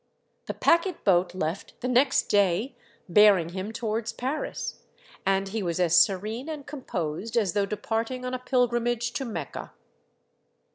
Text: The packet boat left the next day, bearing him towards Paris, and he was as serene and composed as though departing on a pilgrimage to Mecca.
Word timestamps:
The 0.47 0.55
packet 0.55 1.03
boat 1.03 1.35
left 1.35 1.79
the 1.81 1.87
next 1.87 2.23
day, 2.23 2.75
bearing 3.07 3.49
him 3.49 3.71
towards 3.71 4.11
Paris, 4.11 4.81
and 5.27 5.49
he 5.49 5.61
was 5.61 5.79
as 5.79 6.01
serene 6.01 6.49
and 6.49 6.65
composed 6.65 7.37
as 7.37 7.53
though 7.53 7.67
departing 7.67 8.25
on 8.25 8.33
a 8.33 8.39
pilgrimage 8.39 9.11
to 9.13 9.25
Mecca. 9.25 9.73